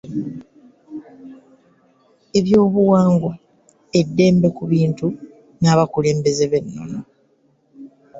[2.39, 3.33] Ebyobuwangwa,
[3.99, 5.07] eddembe ku bintu
[5.61, 6.99] n’abakulembeze b’ennono.